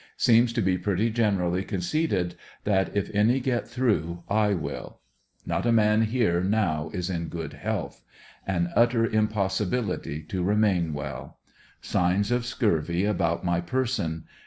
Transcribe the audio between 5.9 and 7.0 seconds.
here now